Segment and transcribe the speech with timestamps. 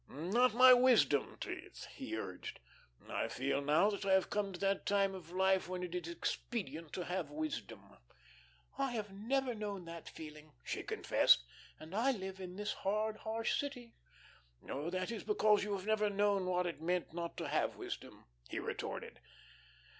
[0.09, 2.59] "Not my wisdom teeth," he urged.
[3.07, 6.11] "I feel now that I have come to that time of life when it is
[6.11, 7.97] expedient to have wisdom."
[8.79, 11.43] "I have never known that feeling," she confessed,
[11.79, 13.93] "and I live in the 'hard, harsh' city."
[14.67, 18.25] "Oh, that is because you have never known what it meant not to have wisdom,"
[18.49, 19.19] he retorted.